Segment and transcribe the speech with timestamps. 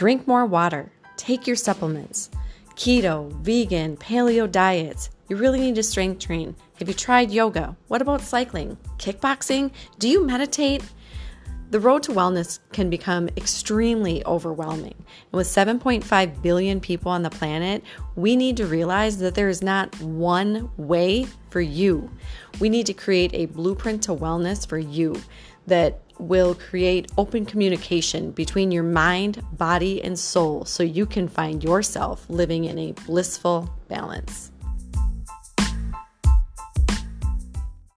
[0.00, 2.30] Drink more water, take your supplements.
[2.74, 5.10] Keto, vegan, paleo diets.
[5.28, 6.56] You really need to strength train.
[6.76, 7.76] Have you tried yoga?
[7.88, 8.78] What about cycling?
[8.96, 9.72] Kickboxing?
[9.98, 10.82] Do you meditate?
[11.70, 14.96] The road to wellness can become extremely overwhelming.
[14.96, 17.84] And with 7.5 billion people on the planet,
[18.16, 22.10] we need to realize that there is not one way for you.
[22.58, 25.22] We need to create a blueprint to wellness for you
[25.68, 31.62] that will create open communication between your mind, body, and soul so you can find
[31.62, 34.50] yourself living in a blissful balance.